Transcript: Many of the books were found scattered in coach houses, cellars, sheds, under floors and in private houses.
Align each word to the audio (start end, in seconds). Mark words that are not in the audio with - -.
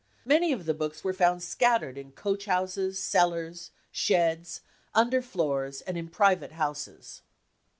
Many 0.25 0.51
of 0.51 0.65
the 0.65 0.73
books 0.73 1.03
were 1.03 1.13
found 1.13 1.43
scattered 1.43 1.95
in 1.95 2.13
coach 2.13 2.45
houses, 2.45 2.97
cellars, 2.97 3.69
sheds, 3.91 4.61
under 4.95 5.21
floors 5.21 5.81
and 5.81 5.95
in 5.95 6.07
private 6.07 6.53
houses. 6.53 7.21